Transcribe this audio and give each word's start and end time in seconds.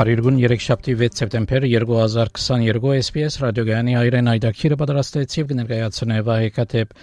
Փարիգուն 0.00 0.38
3-շաբթի 0.40 0.92
6 0.96 1.18
սեպտեմբեր 1.20 1.64
2022 1.68 2.92
SPS 3.02 3.34
ռադիոգյանի 3.42 3.96
հայրեն 3.98 4.30
այդակիրը 4.32 4.78
պատրաստեց 4.80 5.34
եւ 5.36 5.50
կներկայացնե 5.50 6.20
վահեկաթեփ 6.28 6.94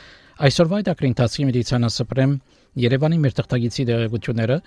այսօրվա 0.48 0.80
այդակրին 0.82 1.14
տասի 1.20 1.46
մեդիցինասպրեմ 1.50 2.34
Երևանի 2.82 3.20
մեր 3.22 3.36
թղթագիտի 3.38 3.86
դերակցությունները 3.90 4.58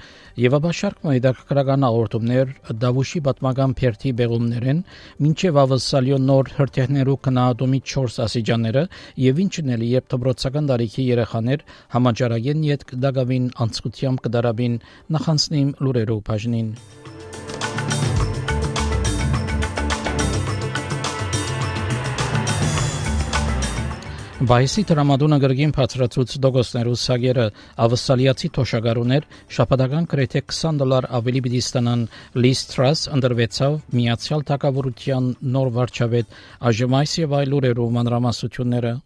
եւ 0.45 0.57
աբաշարք 0.61 1.03
մայդակրական 1.11 1.89
աղորդումներ 1.91 2.55
Դավուշի 2.87 3.25
պատմական 3.27 3.75
փերթի 3.83 4.15
բեղումներեն 4.23 4.85
մինչեւ 5.27 5.61
ավսալյո 5.65 6.23
նոր 6.31 6.55
հրթիռներու 6.61 7.21
կնահատումի 7.27 7.83
4 7.95 8.19
ասիջանները 8.31 8.85
եւ 9.27 9.43
ինչն 9.47 9.75
էլի 9.75 9.93
երբ 9.97 10.11
դբրոցական 10.15 10.71
տարիքի 10.71 11.09
երեխաներ 11.11 11.67
համաճարակեն 11.99 12.67
իդ 12.71 12.87
դագավին 13.07 13.51
անցկությամբ 13.67 14.27
կդարաբին 14.29 14.83
նախանցնիմ 15.19 15.75
լուրերով 15.87 16.27
բաժնին 16.31 16.75
Բայսի 24.41 24.83
տրամադոնը 24.89 25.37
գրգին 25.43 25.73
բացրացուց 25.77 26.31
դոգոսներու 26.45 26.95
սագերը 27.01 27.43
ավսալիացի 27.85 28.49
թոշակառուներ 28.57 29.27
շաբաթական 29.57 30.07
գրեթե 30.13 30.43
20 30.53 30.81
դոլար 30.81 31.09
ավելի 31.19 31.43
պիտի 31.47 31.61
ստանան. 31.67 32.07
Լիստրաս 32.47 33.03
ընդրվեցավ 33.19 33.77
միացյալ 34.01 34.47
թակավորության 34.53 35.29
նոր 35.59 35.75
եւ 37.21 37.37
այլ 37.43 37.57
ուրերու 37.61 37.93
մանրամասությունները 38.01 38.97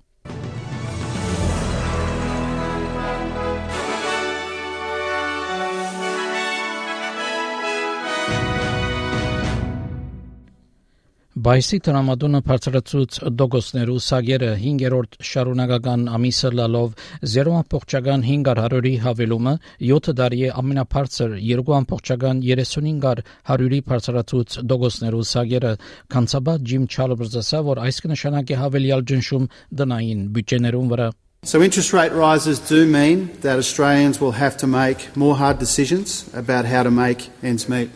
Բայսի 11.45 11.77
տրամադոնը 11.85 12.39
բարձրացուց 12.47 13.17
դոգոսներու 13.41 13.95
սագերը 14.05 14.47
5-րդ 14.61 15.17
շարունակական 15.29 16.05
ամիսը 16.17 16.51
լալով 16.57 16.95
0.5-ի 17.33 18.93
հավելումը 19.03 19.53
7 19.89 20.15
տարի 20.21 20.39
է 20.47 20.53
ամենաբարձր 20.63 21.35
2.35 21.49 23.21
հարյուրի 23.51 23.81
բարձրացուց 23.91 24.57
դոգոսներու 24.73 25.27
սագերը 25.33 25.75
կանցաբա 26.15 26.55
Ջիմ 26.71 26.89
Չալբերսը 26.95 27.43
ասա 27.43 27.61
որ 27.69 27.83
այս 27.91 28.01
կնշանակի 28.07 28.59
հավելյալ 28.63 29.05
ջնշում 29.13 29.47
դնային 29.83 30.25
բյուջեներուն 30.39 30.91
վրա 30.95 31.11
So 31.45 31.61
interest 31.61 31.93
rate 31.93 32.15
rises 32.17 32.59
do 32.59 32.87
mean 32.87 33.29
that 33.43 33.59
Australians 33.59 34.19
will 34.19 34.33
have 34.41 34.57
to 34.65 34.67
make 34.67 35.15
more 35.15 35.37
hard 35.37 35.59
decisions 35.59 36.25
about 36.33 36.65
how 36.65 36.83
to 36.83 36.91
make 36.91 37.29
ends 37.43 37.69
meet. 37.69 37.91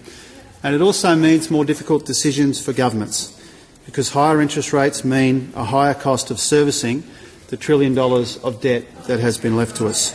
And 0.62 0.74
it 0.74 0.82
also 0.82 1.16
means 1.16 1.50
more 1.50 1.64
difficult 1.64 2.04
decisions 2.04 2.60
for 2.60 2.74
governments. 2.74 3.37
Because 3.88 4.10
higher 4.10 4.38
interest 4.42 4.74
rates 4.74 5.02
mean 5.02 5.50
a 5.56 5.64
higher 5.64 5.94
cost 5.94 6.30
of 6.30 6.38
servicing 6.38 7.02
the 7.48 7.56
trillion 7.56 7.94
dollars 7.94 8.36
of 8.44 8.60
debt 8.60 8.84
that 9.06 9.18
has 9.18 9.38
been 9.38 9.56
left 9.56 9.76
to 9.76 9.88
us. 9.88 10.12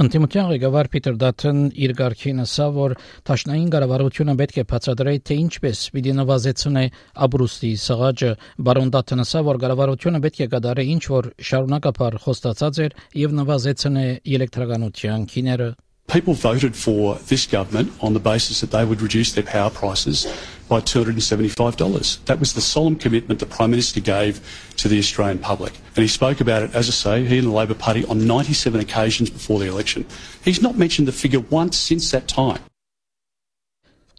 Անտիմության 0.00 0.46
ղեկավար 0.48 0.86
Պիտեր 0.92 1.16
Դաթն 1.20 1.58
իր 1.76 1.92
ղարքին 1.98 2.38
ասավ, 2.46 2.70
որ 2.72 2.92
Տաշնային 3.28 3.66
կառավարությունը 3.74 4.34
պետք 4.38 4.60
է 4.62 4.64
բացատրի, 4.70 5.12
թե 5.28 5.36
ինչպես 5.42 5.82
պիտի 5.96 6.14
նվազեցնի 6.20 6.84
Աբրուստի 7.26 7.72
սղաճը։ 7.82 8.30
Բարոն 8.64 8.92
Դաթն 8.94 9.22
ասավ, 9.26 9.44
որ 9.50 9.60
կառավարությունը 9.66 10.22
պետք 10.24 10.40
է 10.40 10.48
կատարի 10.54 10.86
ինչ 10.94 11.04
որ 11.12 11.28
շարունակապար 11.50 12.16
խոստացած 12.24 12.80
էր 12.86 12.96
եւ 13.26 13.36
նվազեցնի 13.42 14.06
էլեկտրականության 14.38 15.28
քիները։ 15.34 15.68
People 16.10 16.34
voted 16.34 16.74
for 16.74 17.20
this 17.28 17.46
government 17.46 17.92
on 18.00 18.14
the 18.14 18.24
basis 18.24 18.60
that 18.60 18.72
they 18.72 18.84
would 18.84 19.00
reduce 19.00 19.34
their 19.34 19.44
power 19.44 19.70
prices 19.70 20.26
by 20.70 20.80
$275. 20.80 22.24
That 22.26 22.38
was 22.38 22.54
the 22.54 22.60
solemn 22.60 22.96
commitment 22.96 23.40
the 23.40 23.46
Prime 23.46 23.72
Minister 23.72 24.00
gave 24.00 24.40
to 24.76 24.88
the 24.88 24.98
Australian 24.98 25.40
public. 25.40 25.74
And 25.96 26.02
he 26.02 26.08
spoke 26.08 26.40
about 26.40 26.62
it, 26.62 26.74
as 26.74 26.88
I 26.88 26.92
say, 26.92 27.24
he 27.26 27.38
and 27.38 27.48
the 27.48 27.52
Labor 27.52 27.74
Party 27.74 28.04
on 28.06 28.24
97 28.26 28.80
occasions 28.80 29.28
before 29.28 29.58
the 29.58 29.66
election. 29.66 30.06
He's 30.44 30.62
not 30.62 30.78
mentioned 30.78 31.08
the 31.08 31.12
figure 31.12 31.40
once 31.40 31.76
since 31.76 32.12
that 32.12 32.28
time. 32.28 32.60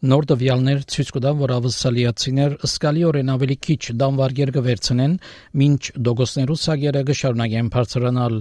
Նոր 0.01 0.25
տվյալներ 0.31 0.79
ցույց 0.89 1.09
կտան, 1.13 1.35
որ 1.37 1.51
ավսալիացիներ 1.59 2.53
սկալիորեն 2.65 3.27
ավելի 3.35 3.55
քիչ 3.61 3.93
դանվարգեր 4.01 4.51
կվերցնեն, 4.55 5.11
մինչ 5.61 5.81
դոգոսներու 6.07 6.55
սագերը 6.57 7.03
կշարունակեն 7.09 7.67
բարձրանալ։ 7.75 8.37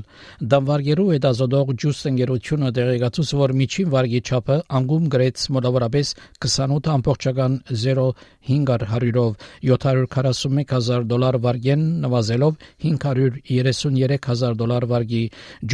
Դանվարգերու 0.54 1.04
հետազոտող 1.10 1.72
ջուստ 1.84 2.08
ընկերությունը 2.10 2.70
տեղեկացուց, 2.80 3.32
որ 3.40 3.54
միջին 3.60 3.90
վարգի 3.92 4.20
չափը 4.24 4.56
անգում 4.80 5.04
գրեց 5.12 5.44
մոտավորապես 5.60 6.14
28.0.5 6.48 8.88
հարյուրով 8.94 9.30
741000 9.68 11.06
դոլար 11.12 11.40
վարգեն 11.44 11.84
նվազելով 12.06 12.56
533000 12.88 14.58
դոլար 14.64 14.88
վարգի։ 14.94 15.22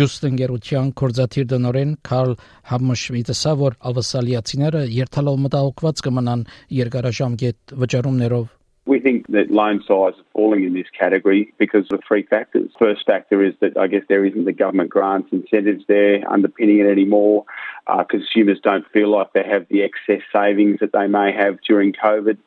Ջուստ 0.00 0.28
ընկերության 0.32 0.92
կորզաթիր 0.98 1.48
դնորեն 1.54 1.96
Կարլ 2.10 2.36
Համշմիդը 2.74 3.38
որ 3.62 3.78
ավսալիացիները 3.86 4.82
երթալով 4.96 5.36
մտահոգ 5.75 6.01
կմնան 6.07 6.47
երկարաժամկետ 6.79 7.77
վճարումներով 7.83 8.49
We 8.91 8.99
think 8.99 9.27
that 9.27 9.51
loan 9.51 9.83
size 9.87 10.15
is 10.17 10.25
falling 10.33 10.63
in 10.63 10.73
this 10.73 10.89
category 10.99 11.53
because 11.59 11.85
of 11.91 11.99
three 12.05 12.23
factors. 12.23 12.71
First 12.79 13.05
factor 13.05 13.43
is 13.43 13.53
that 13.61 13.77
I 13.77 13.85
guess 13.85 14.01
there 14.09 14.25
isn't 14.25 14.45
the 14.45 14.51
government 14.51 14.89
grants 14.89 15.29
incentives 15.31 15.83
there 15.87 16.23
underpinning 16.27 16.79
it 16.79 16.89
anymore. 16.89 17.45
Uh, 17.85 18.03
consumers 18.03 18.59
don't 18.63 18.85
feel 18.91 19.11
like 19.11 19.33
they 19.33 19.43
have 19.43 19.67
the 19.69 19.83
excess 19.83 20.23
savings 20.33 20.79
that 20.79 20.93
they 20.93 21.05
may 21.05 21.31
have 21.31 21.59
during 21.67 21.93
COVID. 21.93 22.37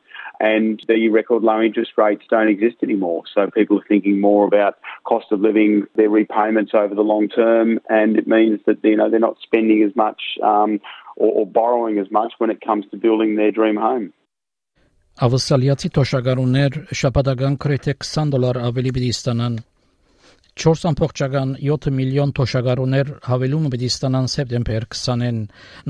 And 0.41 0.83
the 0.89 1.07
record 1.07 1.43
low 1.43 1.61
interest 1.61 1.93
rates 1.97 2.25
don't 2.29 2.49
exist 2.49 2.77
anymore. 2.83 3.23
So 3.33 3.49
people 3.49 3.79
are 3.79 3.87
thinking 3.87 4.19
more 4.19 4.45
about 4.45 4.77
cost 5.05 5.31
of 5.31 5.39
living, 5.39 5.85
their 5.95 6.09
repayments 6.09 6.73
over 6.73 6.93
the 6.93 7.01
long 7.01 7.29
term, 7.29 7.79
and 7.89 8.17
it 8.17 8.27
means 8.27 8.59
that 8.65 8.83
you 8.83 8.97
know 8.97 9.09
they're 9.09 9.19
not 9.19 9.37
spending 9.41 9.83
as 9.83 9.95
much 9.95 10.21
um, 10.43 10.81
or, 11.22 11.30
or 11.38 11.46
borrowing 11.60 11.98
as 12.04 12.08
much 12.18 12.32
when 12.38 12.50
it 12.54 12.60
comes 12.68 12.84
to 12.90 12.96
building 13.06 13.36
their 13.40 13.52
dream 13.58 13.78
home. 13.88 14.08
Ավսալիացի 15.20 15.88
թոշակառուներ 15.96 16.76
շաբաթական 16.96 17.56
քրեթե 17.60 17.94
20 18.02 18.30
դոլար 18.32 18.58
ավելի 18.68 18.92
պիտի 18.96 19.10
ստանան 19.14 19.58
4.7 20.60 21.88
միլիոն 21.96 22.32
թոշակառուներ 22.36 23.10
հավելումը 23.24 23.68
պիտի 23.72 23.88
ստանան 23.90 24.26
սեպտեմբեր 24.28 24.84
20-ին 24.92 25.38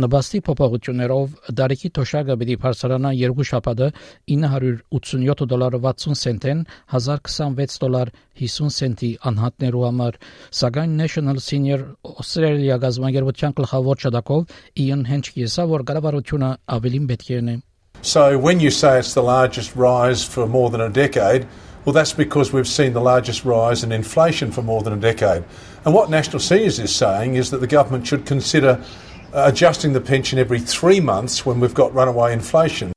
նպաստի 0.05 0.41
փոփոխություններով 0.47 1.33
դարիքի 1.61 1.89
թոշակը 1.97 2.37
պիտի 2.43 2.57
բարձրանա 2.65 3.11
երկու 3.19 3.47
շաբաթը 3.51 3.89
987 4.35 5.49
դոլար 5.51 5.77
60 5.87 6.21
սենտեն 6.21 6.61
1026 6.95 7.81
դոլար 7.83 8.13
50 8.45 8.77
սենտի 8.77 9.11
անհատներու 9.31 9.83
համար 9.89 10.21
սակայն 10.61 10.95
National 11.01 11.41
Senior 11.43 11.81
Australia 12.13 12.77
գազམ་ագերբության 12.85 13.57
գլխավոր 13.59 14.05
շտակով 14.05 14.55
Իան 14.85 15.03
Հենչկիսը 15.11 15.67
որ 15.75 15.85
կառավարությունը 15.91 16.53
ավելին 16.79 17.11
պետք 17.11 17.35
է 17.35 17.41
ունի 17.43 17.57
So 18.03 18.39
when 18.39 18.61
you 18.61 18.71
say 18.71 18.99
it's 18.99 19.13
the 19.13 19.23
largest 19.23 19.75
rise 19.77 20.23
for 20.25 20.47
more 20.47 20.71
than 20.71 20.81
a 20.81 20.89
decade 20.89 21.45
Well, 21.85 21.95
that's 21.95 22.13
because 22.13 22.53
we've 22.53 22.69
seen 22.69 22.93
the 22.93 23.01
largest 23.01 23.45
rise 23.45 23.83
in 23.83 23.91
inflation 23.91 24.53
for 24.53 24.63
more 24.63 24.83
than 24.83 24.93
a 24.93 24.97
decade. 24.97 25.45
And 25.85 25.95
what 25.95 26.11
National 26.11 26.39
Seniors 26.39 26.79
is 26.79 26.95
saying 26.95 27.37
is 27.37 27.51
that 27.51 27.59
the 27.59 27.67
government 27.67 28.07
should 28.07 28.27
consider 28.27 28.85
uh, 29.33 29.45
adjusting 29.47 29.95
the 29.95 30.01
pension 30.01 30.39
every 30.39 30.61
three 30.61 31.01
months 31.01 31.47
when 31.47 31.59
we've 31.59 31.75
got 31.75 31.95
runaway 31.95 32.33
inflation. 32.35 32.93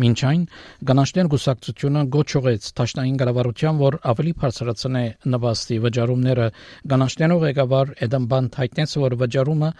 Մինչ 0.00 0.20
այն 0.24 0.44
գանաշներ 0.88 1.26
գուսակցությունը 1.32 2.02
գոչողեց 2.14 2.68
Տաշնային 2.78 3.18
կառավարության, 3.20 3.80
որ 3.82 3.96
ավելի 4.12 4.32
բարձրացնե 4.40 5.02
նվաստի 5.34 5.76
վճարումները 5.84 6.46
գանաշներով 6.92 7.44
ղեկավար 7.44 7.92
Էդամ 8.06 8.28
Բանդ 8.32 8.56
հայտնեց, 8.62 8.94
որ 9.04 9.16
վճարումը 9.20 9.70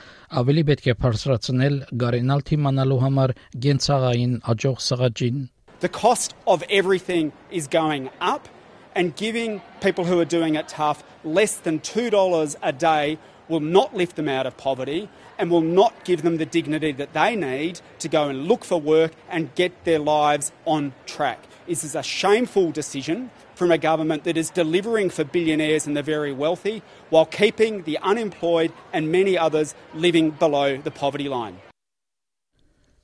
ավելի 0.43 0.67
պետք 0.69 0.91
է 0.93 0.97
բարձրացնել 1.07 1.81
գարենալ 2.05 2.45
թիմանալու 2.53 3.01
համար 3.07 3.35
գենցաղային 3.67 4.37
աջող 4.53 4.85
սղաճին 4.93 5.41
The 5.83 5.89
cost 5.89 6.33
of 6.47 6.63
everything 6.71 7.33
is 7.51 7.67
going 7.67 8.09
up. 8.21 8.49
and 8.95 9.17
giving 9.17 9.63
people 9.81 10.05
who 10.05 10.21
are 10.21 10.25
doing 10.27 10.55
it 10.55 10.69
tough 10.69 11.03
less 11.25 11.57
than 11.57 11.81
$2 11.81 12.57
a 12.63 12.73
day 12.73 13.19
will 13.49 13.61
not 13.61 13.95
lift 13.95 14.17
them 14.17 14.29
out 14.29 14.47
of 14.47 14.57
poverty 14.57 15.09
and 15.39 15.51
will 15.51 15.63
not 15.63 16.05
give 16.05 16.23
them 16.23 16.37
the 16.37 16.47
dignity 16.47 16.93
that 16.93 17.13
they 17.13 17.35
need 17.35 17.81
to 17.99 18.09
go 18.09 18.29
and 18.29 18.47
look 18.47 18.65
for 18.65 18.81
work 18.81 19.13
and 19.31 19.55
get 19.55 19.85
their 19.85 19.99
lives 19.99 20.53
on 20.67 20.93
track. 21.07 21.41
This 21.67 21.85
is 21.85 21.95
a 21.95 22.03
shameful 22.03 22.71
decision 22.71 23.31
from 23.55 23.71
a 23.71 23.79
government 23.79 24.25
that 24.25 24.37
is 24.37 24.51
delivering 24.51 25.11
for 25.11 25.25
billionaires 25.25 25.87
and 25.87 25.97
the 25.97 26.03
very 26.03 26.33
wealthy 26.33 26.83
while 27.11 27.27
keeping 27.27 27.83
the 27.85 27.99
unemployed 27.99 28.73
and 28.93 29.11
many 29.11 29.39
others 29.39 29.75
living 29.95 30.31
below 30.31 30.77
the 30.77 30.91
poverty 30.91 31.29
line. 31.29 31.59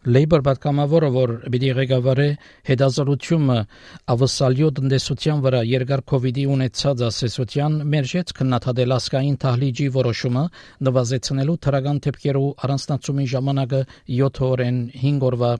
Labor 0.06 0.44
պատգամավորը, 0.46 1.08
որ 1.10 1.30
պիտի 1.50 1.70
ղեկավարի 1.74 2.26
հետազոտությունը 2.68 3.56
ավսալյո 4.14 4.68
տնտեսության 4.78 5.40
վրա 5.42 5.62
երկար 5.66 6.02
COVID-ի 6.12 6.44
ունեցած 6.54 7.02
ասեսության 7.08 7.80
մերժեց 7.94 8.30
քննադատել 8.38 8.94
ասկային 8.94 9.38
թահլիճի 9.42 9.88
որոշումը 9.98 10.44
նվազեցնելու 10.86 11.58
թրական 11.66 11.98
դեպքերու 12.06 12.46
առանձնացումի 12.68 13.26
ժամանակը 13.34 13.82
7 14.22 14.40
օրեն 14.52 14.78
5 15.02 15.26
օրվա 15.32 15.50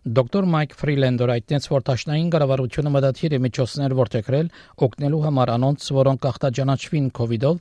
Դոկտոր 0.00 0.46
Մայք 0.48 0.74
Ֆրիլենդորը 0.80 1.32
այդտենց 1.40 1.64
որ 1.70 1.82
տաշնային 1.88 2.28
կառավարությունը 2.32 2.92
մտածիր 2.92 3.34
է 3.36 3.40
միջոցներ 3.44 3.94
որդեգրել 3.98 4.46
օգնելու 4.86 5.24
համար 5.26 5.52
անոնց, 5.56 5.88
որոնք 5.96 6.28
ախտաճանաչվին 6.30 7.10
COVID-ով 7.20 7.58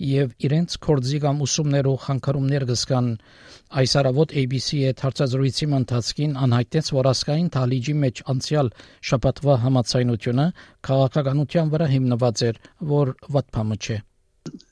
եւ 0.00 0.34
իրենց 0.46 0.76
կորձի 0.86 1.18
կամ 1.24 1.40
ուսումներով 1.44 1.96
խանգարումներ 2.04 2.64
կսկան 2.70 3.08
այս 3.80 3.92
արավոտ 4.00 4.32
ABC-ի 4.40 4.78
հետ 4.88 5.02
հարցազրույցի 5.04 5.66
ընթացքին 5.78 6.36
անհայտեց 6.44 6.86
որ 6.96 7.08
ասկային 7.10 7.50
թալիջի 7.56 7.94
մեջ 8.04 8.22
անցյալ 8.34 8.70
շաբաթվա 9.10 9.56
համացայնությունը 9.64 10.46
քաղաքականության 10.88 11.74
վրա 11.74 11.90
հիմնված 11.94 12.44
էր 12.50 12.62
որ 12.94 13.12
վատփամը 13.36 13.80
չէ 13.80 13.98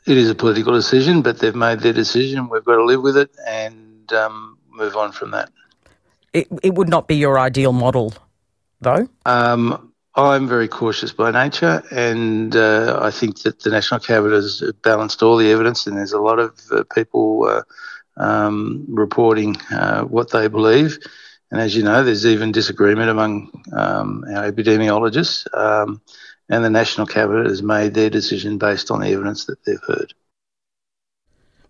It 0.06 0.16
is 0.16 0.30
a 0.30 0.34
political 0.34 0.72
decision 0.72 1.20
but 1.22 1.38
they've 1.38 1.54
made 1.54 1.80
their 1.80 1.92
decision. 1.92 2.48
We've 2.48 2.64
got 2.64 2.76
to 2.76 2.84
live 2.84 3.02
with 3.02 3.16
it 3.16 3.30
and 3.46 4.12
um 4.12 4.56
move 4.72 4.96
on 4.96 5.12
from 5.12 5.30
that. 5.32 5.52
It 6.32 6.48
it 6.62 6.74
would 6.74 6.88
not 6.88 7.06
be 7.06 7.16
your 7.16 7.38
ideal 7.38 7.72
model 7.72 8.14
though? 8.80 9.06
Um 9.26 9.87
I'm 10.18 10.48
very 10.48 10.68
cautious 10.68 11.12
by 11.12 11.30
nature, 11.30 11.82
and 11.92 12.54
uh, 12.56 12.98
I 13.00 13.10
think 13.12 13.42
that 13.42 13.60
the 13.60 13.70
National 13.70 14.00
Cabinet 14.00 14.34
has 14.34 14.62
balanced 14.82 15.22
all 15.22 15.36
the 15.36 15.50
evidence, 15.52 15.86
and 15.86 15.96
there's 15.96 16.12
a 16.12 16.20
lot 16.20 16.40
of 16.40 16.58
uh, 16.72 16.82
people 16.92 17.44
uh, 17.46 17.62
um, 18.16 18.84
reporting 18.88 19.56
uh, 19.70 20.02
what 20.02 20.32
they 20.32 20.48
believe. 20.48 20.98
And 21.52 21.60
as 21.60 21.76
you 21.76 21.84
know, 21.84 22.02
there's 22.02 22.26
even 22.26 22.50
disagreement 22.50 23.10
among 23.10 23.62
um, 23.72 24.24
our 24.34 24.50
epidemiologists, 24.50 25.46
um, 25.56 26.02
and 26.48 26.64
the 26.64 26.70
National 26.70 27.06
Cabinet 27.06 27.46
has 27.46 27.62
made 27.62 27.94
their 27.94 28.10
decision 28.10 28.58
based 28.58 28.90
on 28.90 29.00
the 29.00 29.08
evidence 29.10 29.46
that 29.46 29.64
they've 29.64 29.82
heard. 29.86 30.14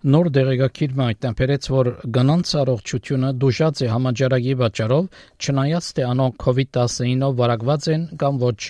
Նոր 0.09 0.29
դեղեկագիրը 0.33 1.03
այդտեղից 1.05 1.67
որ 1.69 1.89
գնանց 2.17 2.51
առողջությունը 2.61 3.33
դուժած 3.43 3.81
է 3.85 3.89
համաճարակի 3.93 4.55
պատճառով, 4.61 5.09
չնայած 5.45 5.89
թե 5.99 6.07
անոնք 6.09 6.39
COVID-19-ով 6.45 7.35
վարակված 7.41 7.89
են 7.95 8.07
կամ 8.23 8.39
ոչ, 8.41 8.61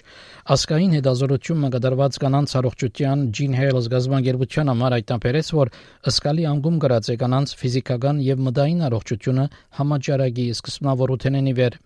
ասկային 0.55 0.97
հետազորությունը 0.99 1.71
կդարված 1.77 2.19
կանանց 2.25 2.55
առողջության 2.59 3.23
Gene 3.39 3.61
Health 3.61 3.91
գազբանգերության 3.95 4.73
համար 4.73 4.97
այդտեղից 4.99 5.53
որ 5.61 5.71
ըսկալի 6.11 6.49
անգում 6.59 6.81
գրած 6.87 7.13
է 7.15 7.17
կանանց 7.23 7.55
ֆիզիկական 7.63 8.25
եւ 8.33 8.43
մտային 8.49 8.83
առողջությունը 8.89 9.47
համաճարակի 9.79 10.49
սկզբնավորութենենի 10.59 11.55
վեր 11.63 11.79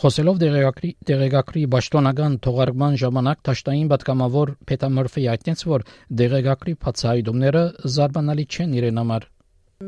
Խոսելով 0.00 0.38
դեղեկագրի 0.40 0.90
դեղեկագրի 1.04 1.62
պաշտոնական 1.72 2.36
թողարկման 2.44 2.94
ժամանակ 3.02 3.40
Թաշտային 3.44 3.90
պատգամավոր 3.90 4.52
Փետամորֆի 4.70 5.24
այդտենց 5.32 5.64
որ 5.68 5.82
դեղեկագրի 6.20 6.74
բացահայտումները 6.84 7.64
զարմանալի 7.96 8.46
չեն 8.48 8.72
իրեն 8.80 9.00
համար 9.02 9.26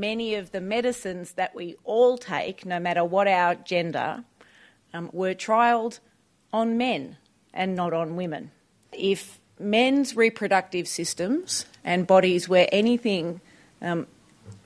Many 0.02 0.28
of 0.34 0.52
the 0.52 0.60
medicines 0.60 1.32
that 1.40 1.54
we 1.54 1.76
all 1.84 2.18
take, 2.18 2.66
no 2.66 2.78
matter 2.78 3.04
what 3.04 3.26
our 3.26 3.54
gender, 3.54 4.24
um, 4.92 5.08
were 5.12 5.32
trialled 5.32 6.00
on 6.52 6.76
men 6.76 7.16
and 7.54 7.74
not 7.74 7.94
on 7.94 8.14
women. 8.14 8.50
If 8.92 9.40
men's 9.58 10.14
reproductive 10.14 10.88
systems 10.88 11.64
and 11.84 12.06
bodies 12.06 12.50
were 12.50 12.66
anything 12.70 13.40
um, 13.80 14.06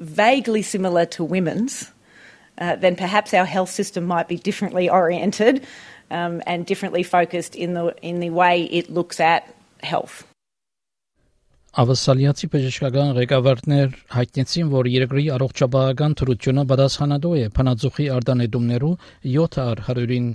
vaguely 0.00 0.62
similar 0.62 1.06
to 1.06 1.22
women's, 1.22 1.92
uh, 2.58 2.76
then 2.76 2.96
perhaps 2.96 3.34
our 3.34 3.44
health 3.44 3.70
system 3.70 4.04
might 4.04 4.28
be 4.28 4.36
differently 4.36 4.88
oriented 4.88 5.66
um, 6.10 6.42
and 6.46 6.66
differently 6.66 7.02
focused 7.02 7.54
in 7.54 7.74
the 7.74 7.94
in 8.02 8.20
the 8.20 8.30
way 8.30 8.64
it 8.64 8.90
looks 8.90 9.20
at 9.20 9.54
health. 9.82 10.24
Ավասալիացի 11.76 12.46
բժշկական 12.52 13.10
ղեկավարներ 13.18 13.90
հայտնեցին, 14.08 14.68
որ 14.72 14.86
երկրի 14.88 15.24
առողջապահական 15.34 16.14
թրությունը 16.16 16.62
պատասխանատու 16.70 17.32
է 17.36 17.42
փնածուխի 17.58 18.06
արտանետումներու 18.14 18.92
7 19.34 19.58
100-ին 19.84 20.30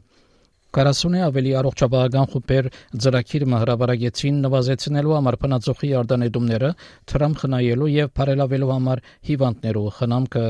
40-ը 0.72 1.22
ավելի 1.28 1.50
առողջապահական 1.60 2.28
խումբեր 2.32 2.68
ծրագիրը 3.04 3.58
հրապարակեցին 3.62 4.38
նվազեցնելու 4.46 5.16
համար 5.18 5.38
փնածոխի 5.42 5.90
արտանետումները, 6.02 6.70
թրամ 7.12 7.34
խնայելու 7.42 7.90
եւ 7.92 8.14
բարելավելու 8.20 8.70
համար 8.72 9.02
հիվանդներու 9.30 9.84
խնամքը 9.98 10.46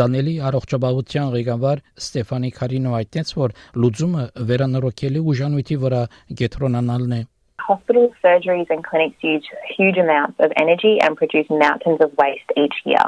Դանիելի 0.00 0.34
առողջապահության 0.50 1.32
ղեկավար 1.34 1.82
Ստեֆանի 2.04 2.50
Քարինո 2.60 2.94
այդտենց 3.00 3.34
որ 3.40 3.56
լուծումը 3.82 4.24
վերանորոգելի 4.52 5.24
ուժանույթի 5.34 5.80
վրա 5.86 6.02
գետրոնանալն 6.42 7.18
է 7.18 7.22
Hospital 7.64 8.10
surgeries 8.22 8.68
and 8.68 8.84
clinics 8.84 9.16
use 9.24 9.46
huge 9.74 9.96
amounts 9.96 10.38
of 10.38 10.52
energy 10.60 10.98
and 11.00 11.16
produce 11.16 11.48
mountains 11.48 11.98
of 12.04 12.12
waste 12.18 12.50
each 12.60 12.74
year. 12.84 13.06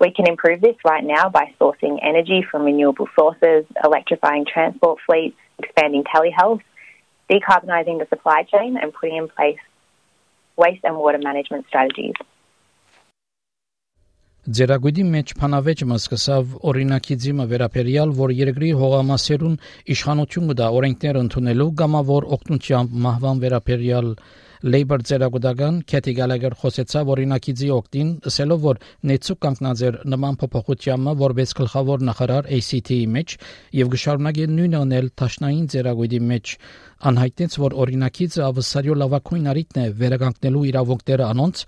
We 0.00 0.10
can 0.10 0.28
improve 0.28 0.60
this 0.60 0.74
right 0.84 1.04
now 1.04 1.28
by 1.30 1.54
sourcing 1.60 2.00
energy 2.02 2.44
from 2.50 2.64
renewable 2.64 3.08
sources, 3.18 3.64
electrifying 3.84 4.44
transport 4.44 4.98
fleets, 5.06 5.38
expanding 5.58 6.04
telehealth, 6.04 6.62
decarbonising 7.30 7.98
the 7.98 8.06
supply 8.08 8.42
chain, 8.42 8.76
and 8.76 8.92
putting 8.92 9.16
in 9.16 9.28
place 9.28 9.58
waste 10.56 10.84
and 10.84 10.96
water 10.96 11.18
management 11.18 11.66
strategies. 11.68 12.16
Ձերագույդի 14.46 15.04
մեջ 15.10 15.32
փանավեճը 15.40 15.86
սկսավ 15.96 16.50
օրինակի 16.70 17.14
դիմը 17.22 17.46
վերապերյալ, 17.52 18.12
որ 18.14 18.32
երկրի 18.40 18.68
հողամասերուն 18.80 19.56
իշխանություն 19.94 20.52
կդա 20.52 20.68
օրենքներ 20.78 21.18
ընդունելու 21.20 21.66
գամավոր 21.80 22.26
օգնությամբ 22.36 22.94
մահվան 23.06 23.40
վերապերյալ 23.42 24.12
Labour 24.64 25.02
ծերագուտական 25.08 25.80
Քեթի 25.90 26.12
Գալագեր 26.16 26.54
խոսեցավ 26.60 27.10
օրինակիցի 27.12 27.68
օկտին, 27.76 28.12
ասելով 28.30 28.62
որ 28.66 28.80
նեցու 29.10 29.36
կանգնած 29.44 29.82
էր 29.88 29.98
նման 30.12 30.38
փոփոխությամը 30.40 31.14
որպես 31.20 31.54
գլխավոր 31.60 32.04
նախարար 32.08 32.50
ACT-ի 32.56 32.98
մեջ 33.16 33.36
եւ 33.80 33.92
գշարունակի 33.96 34.48
նույնը 34.56 34.80
անել 34.86 35.10
Տաշնային 35.20 35.70
ծերագույդի 35.76 36.20
մեջ 36.32 36.54
անհայտեց 37.10 37.58
որ 37.66 37.78
օրինակիցը 37.84 38.44
ավսարյո 38.46 38.98
լավակույն 39.04 39.50
արիտն 39.52 39.82
է 39.82 39.88
վերականգնելու 40.00 40.66
իրավունքները 40.72 41.26
անոնց 41.36 41.64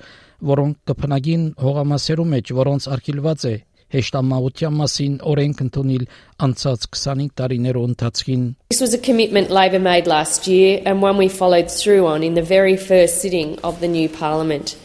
որոնք 0.48 0.76
կփնագին 0.88 1.48
հողամասերու 1.60 2.28
մեջ 2.32 2.52
որոնց 2.62 2.88
արգելված 2.96 3.44
է 3.48 3.54
հեշտամահության 3.93 4.77
մասին 4.79 5.17
օրենք 5.31 5.59
ընդունել 5.65 6.05
անցած 6.45 6.87
25 6.97 7.33
տարիներու 7.39 7.83
ընթացքին 7.89 8.45
This 8.73 8.81
was 8.85 8.95
a 8.97 9.01
commitment 9.07 9.51
Labor 9.59 9.79
made 9.79 10.07
last 10.07 10.47
year 10.47 10.81
and 10.85 11.01
one 11.01 11.17
we 11.17 11.29
followed 11.29 11.69
through 11.69 12.07
on 12.07 12.23
in 12.23 12.33
the 12.33 12.47
very 12.55 12.75
first 12.75 13.21
sitting 13.21 13.59
of 13.61 13.79
the 13.81 13.91
new 13.97 14.09
parliament. 14.09 14.75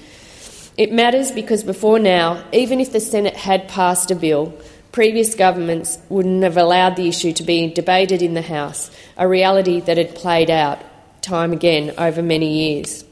It 0.76 0.92
matters 0.92 1.32
because 1.32 1.64
before 1.64 1.98
now, 1.98 2.44
even 2.52 2.80
if 2.80 2.92
the 2.92 3.00
Senate 3.00 3.36
had 3.36 3.66
passed 3.68 4.12
a 4.12 4.14
bill, 4.14 4.54
previous 4.92 5.34
governments 5.34 5.98
wouldn't 6.08 6.44
have 6.44 6.56
allowed 6.56 6.96
the 6.96 7.08
issue 7.08 7.32
to 7.32 7.42
be 7.42 7.72
debated 7.72 8.22
in 8.22 8.34
the 8.34 8.42
House, 8.42 8.90
a 9.16 9.26
reality 9.26 9.80
that 9.80 9.96
had 9.96 10.14
played 10.14 10.50
out 10.50 10.78
time 11.20 11.52
again 11.52 11.92
over 11.98 12.22
many 12.22 12.50
years. 12.62 13.04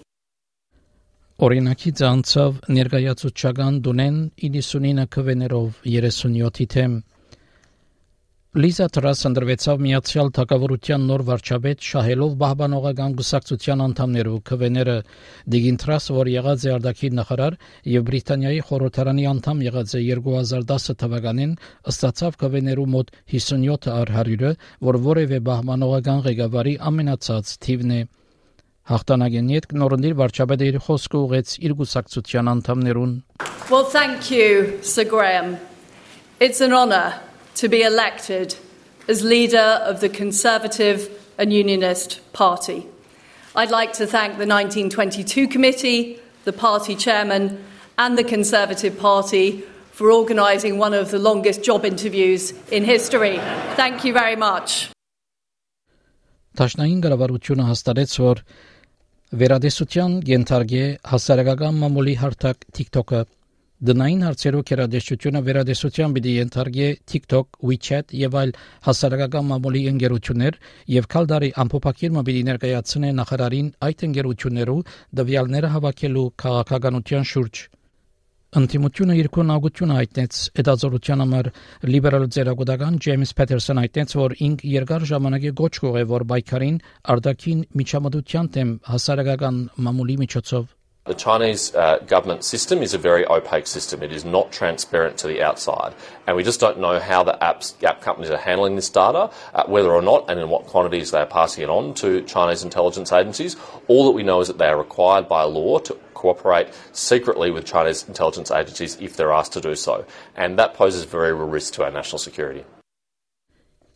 Օրինակի 1.41 1.91
ցանցով 1.97 2.57
ներկայացուցչական 2.75 3.77
դունեն 3.85 4.17
99 4.47 5.05
քվեներով 5.15 5.79
37-ի 5.89 6.67
թեմ 6.73 6.93
Լիզա 8.61 8.87
Տրաս 8.97 9.23
ընդրվեցավ 9.31 9.81
Միացյալ 9.87 10.29
Թագավորության 10.37 11.07
նոր 11.09 11.23
վարչապետ 11.31 11.87
շահելով 11.87 12.37
Բահբանողական 12.43 13.17
գուսակցության 13.23 13.83
անդամներու 13.87 14.37
քվեները 14.51 14.97
Դիգին 15.55 15.81
Տրաս, 15.85 16.11
որ 16.19 16.31
եղած 16.35 16.67
է 16.69 16.73
արդակի 16.75 17.11
նախարար 17.21 17.59
եւ 17.95 18.07
Բրիտանիայի 18.11 18.63
խորհրդարանի 18.69 19.27
անդամ 19.33 19.67
եղած 19.71 19.97
է 19.97 20.05
2010 20.21 20.97
թվականին, 21.01 21.59
ըստացավ 21.95 22.41
քվեներու 22.45 22.89
մոտ 22.99 23.13
57 23.33 23.93
առ 23.97 24.15
100-ը, 24.21 24.55
որ 24.93 25.03
որևէ 25.09 25.45
Բահբանողական 25.49 26.25
ղեկավարի 26.29 26.79
ամենացած 26.91 27.59
թիվն 27.65 27.95
է։ 27.97 28.07
Հաղթանակեն 28.90 29.52
յետ 29.54 29.72
նորնդիր 29.82 30.16
վարչապետը 30.22 30.66
իր 30.70 30.80
խոսքը 30.86 31.22
ուղեց 31.26 31.54
իր 31.66 31.76
գուսակցության 31.82 32.50
անդամներուն 32.54 33.14
Well 33.70 33.88
thank 33.94 34.30
you 34.30 34.82
Sir 34.82 35.04
Graham 35.04 35.56
It's 36.38 36.60
an 36.60 36.72
honor 36.72 37.20
to 37.56 37.68
be 37.68 37.82
elected 37.82 38.56
as 39.08 39.24
leader 39.24 39.80
of 39.82 40.00
the 40.00 40.08
Conservative 40.08 41.08
and 41.38 41.52
Unionist 41.52 42.20
Party 42.32 42.84
I'd 43.56 43.70
like 43.70 43.94
to 43.94 44.06
thank 44.06 44.36
the 44.36 44.44
1922 44.44 45.48
committee, 45.48 46.20
the 46.44 46.52
party 46.52 46.94
chairman, 46.94 47.64
and 47.96 48.18
the 48.18 48.22
Conservative 48.22 48.98
Party 48.98 49.64
for 49.92 50.12
organising 50.12 50.76
one 50.76 50.92
of 50.92 51.10
the 51.10 51.18
longest 51.18 51.64
job 51.64 51.86
interviews 51.86 52.52
in 52.70 52.84
history. 52.84 53.38
Thank 53.80 54.04
you 54.04 54.12
very 54.12 54.36
much. 54.36 54.92
Տաշնային 56.56 57.00
գարավարությունը 57.04 57.64
հաստատեց, 57.70 58.12
որ 58.20 58.42
վերադեսության 59.39 60.15
ենթարկե 60.27 60.79
հասարակական 61.07 61.77
մամուլի 61.81 62.15
հարթակ 62.19 62.65
TikTok-ը 62.75 63.21
Դնային 63.89 64.25
հարցերով 64.27 64.63
կերադեսչությունը 64.69 65.41
վերադեսության 65.45 66.15
պիտի 66.17 66.33
ենթարկե 66.35 66.89
TikTok, 67.11 67.55
WeChat 67.69 68.11
եւ 68.13 68.35
այլ 68.41 68.51
հասարակական 68.87 69.47
մամուլի 69.53 69.81
ընկերություններ 69.91 70.59
եւ 70.95 71.07
քալդարի 71.15 71.49
ամփոփակիրը 71.63 72.25
պիտի 72.27 72.43
ներկայացնե 72.51 73.13
նախարարին 73.21 73.71
այդ 73.87 74.05
ընկերություններու 74.11 74.79
դվյալները 75.21 75.71
հավաքելու 75.79 76.27
քաղաքականության 76.43 77.29
շուրջ 77.31 77.63
Անտիմությունը 78.51 79.13
երկու 79.15 79.43
նագություն 79.47 79.91
հայտնեց 79.95 80.37
հետազորության 80.59 81.21
համար 81.23 81.47
լիբերալ 81.87 82.25
ձերագուտական 82.35 82.97
Ջեյմս 83.05 83.31
Փեթերսոն 83.37 83.79
հայտնեց, 83.79 84.15
որ 84.19 84.35
ինք 84.47 84.65
երկար 84.67 85.05
ժամանակի 85.11 85.53
գոչ 85.61 85.71
կողե 85.85 86.03
որ 86.09 86.25
բայկարին 86.33 86.81
արդակին 87.15 87.63
միջամտության 87.79 88.51
դեմ 88.57 88.75
հասարակական 88.91 89.63
մամուլի 89.87 90.19
միջոցով 90.25 90.69
The 91.05 91.15
Chinese 91.15 91.73
uh, 91.73 91.97
government 92.05 92.43
system 92.43 92.83
is 92.83 92.93
a 92.93 92.99
very 92.99 93.25
opaque 93.25 93.65
system. 93.65 94.03
It 94.03 94.11
is 94.11 94.23
not 94.23 94.51
transparent 94.51 95.17
to 95.17 95.27
the 95.27 95.41
outside. 95.41 95.95
And 96.27 96.37
we 96.37 96.43
just 96.43 96.59
don't 96.59 96.77
know 96.79 96.99
how 96.99 97.23
the 97.23 97.35
apps, 97.41 97.73
app 97.83 98.01
companies 98.01 98.29
are 98.29 98.37
handling 98.37 98.75
this 98.75 98.87
data, 98.87 99.31
uh, 99.55 99.63
whether 99.65 99.91
or 99.91 100.03
not 100.03 100.29
and 100.29 100.39
in 100.39 100.49
what 100.49 100.67
quantities 100.67 101.09
they 101.09 101.17
are 101.17 101.25
passing 101.25 101.63
it 101.63 101.71
on 101.71 101.95
to 101.95 102.21
Chinese 102.25 102.63
intelligence 102.63 103.11
agencies. 103.11 103.55
All 103.87 104.05
that 104.05 104.11
we 104.11 104.21
know 104.21 104.41
is 104.41 104.47
that 104.47 104.59
they 104.59 104.67
are 104.67 104.77
required 104.77 105.27
by 105.27 105.41
law 105.41 105.79
to 105.79 105.97
cooperate 106.23 106.69
secretly 106.93 107.49
with 107.51 107.65
Chinese 107.65 108.05
intelligence 108.07 108.51
agencies 108.51 108.97
if 109.07 109.17
they're 109.17 109.33
asked 109.39 109.53
to 109.53 109.61
do 109.69 109.75
so. 109.75 110.05
And 110.35 110.59
that 110.59 110.73
poses 110.73 111.03
very 111.17 111.33
real 111.33 111.51
risk 111.57 111.73
to 111.75 111.83
our 111.85 111.91
national 111.91 112.19
security. 112.19 112.63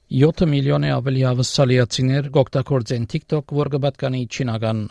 7 0.06 0.46
միլիոնի 0.46 0.92
ավելի 0.94 1.24
ավսալիացիներ 1.32 2.28
գոկտակորձեն 2.36 3.08
TikTok, 3.10 3.54
որ 3.60 3.72
կբատկանի 3.74 4.22
չինական 4.30 4.84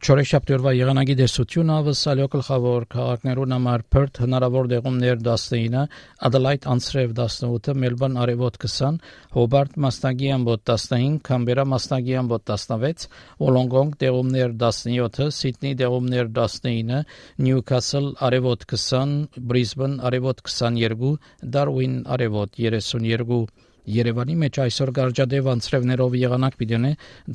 ընկերությամը 0.00 0.10
Չորեշապտորվա 0.10 0.70
եղանակի 0.72 1.14
դեսությունը 1.18 1.74
ավսալյո 1.76 2.26
գլխավոր 2.32 2.84
քաղաքներուն 2.92 3.52
համար 3.54 3.82
Perth 3.92 4.20
հնարավոր 4.22 4.68
դեղումներ 4.70 5.18
19, 5.26 5.82
Adelaide 6.28 6.68
անցրև 6.72 7.10
18, 7.18 7.74
Melbourne 7.82 8.16
արևոտ 8.22 8.56
20, 8.64 8.96
Hobart 9.34 9.74
մասնագի 9.84 10.30
ամբոտ 10.36 10.62
15, 10.70 11.18
Canberra 11.28 11.66
մասնագի 11.68 12.16
ամբոտ 12.22 12.44
16, 12.48 13.04
Wollongong 13.44 13.90
դեղումներ 14.00 14.54
17, 14.62 15.28
Sydney 15.36 15.76
դեղումներ 15.76 16.30
19, 16.38 17.04
Newcastle 17.36 18.14
արևոտ 18.24 18.64
20, 18.72 19.42
Brisbane 19.52 20.00
արևոտ 20.00 20.40
22, 20.48 21.10
Darwin 21.44 21.98
արևոտ 22.08 22.56
32 22.56 23.44
Երևանի 23.90 24.34
մեջ 24.46 24.58
այսօր 24.64 24.90
գարջադեվ 24.96 25.46
անցրևներով 25.50 26.16
եղանակ 26.20 26.56
պիտի 26.60 26.80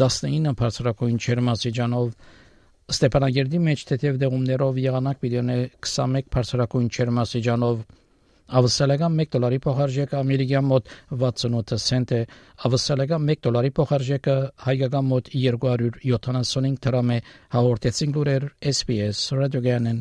19 0.02 0.58
բարձրակույն 0.62 1.22
չերմասիջանով 1.26 2.10
Ստեփանագերդի 2.91 3.59
մեջ 3.65 3.83
թեթև 3.89 4.21
դեղումներով 4.21 4.79
եղանակ 4.83 5.25
միլիոնե 5.25 5.57
21 5.87 6.31
բարձրակույն 6.35 6.89
չերմասիջանով 6.91 7.83
ավսալական 8.61 9.21
1 9.23 9.31
դոլարի 9.35 9.59
փոխարժեքը 9.67 10.17
ամերիկյան 10.21 10.67
մոտ 10.71 10.89
68 11.23 11.79
سنت 11.85 12.15
է 12.17 12.21
ավսալական 12.69 13.29
1 13.37 13.45
դոլարի 13.47 13.71
փոխարժեքը 13.79 14.37
հայկական 14.67 15.11
մոտ 15.11 15.31
275 15.37 16.81
դրամ 16.87 17.13
է 17.15 17.19
հաղորդեցին 17.55 18.17
լուրեր 18.17 18.49
SPS 18.75 19.23
ռադիոգյանեն 19.39 20.01